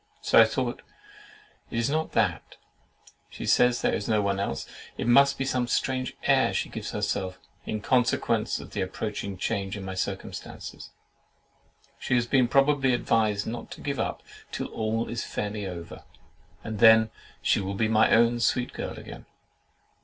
[0.19, 0.81] So, thought
[1.71, 5.45] I, it is not that; and she says there's no one else: it must be
[5.45, 10.89] some strange air she gives herself, in consequence of the approaching change in my circumstances.
[11.99, 16.01] She has been probably advised not to give up till all is fairly over,
[16.63, 19.27] and then she will be my own sweet girl again.